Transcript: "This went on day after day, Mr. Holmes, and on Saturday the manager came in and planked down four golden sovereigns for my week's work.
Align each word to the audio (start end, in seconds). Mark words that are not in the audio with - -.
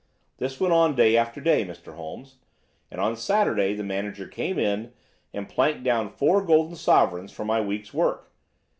"This 0.37 0.59
went 0.59 0.73
on 0.73 0.95
day 0.95 1.15
after 1.15 1.39
day, 1.39 1.63
Mr. 1.63 1.93
Holmes, 1.93 2.37
and 2.89 2.99
on 2.99 3.15
Saturday 3.15 3.75
the 3.75 3.83
manager 3.83 4.27
came 4.27 4.57
in 4.57 4.93
and 5.31 5.47
planked 5.47 5.83
down 5.83 6.09
four 6.09 6.43
golden 6.43 6.75
sovereigns 6.75 7.31
for 7.31 7.45
my 7.45 7.61
week's 7.61 7.93
work. 7.93 8.31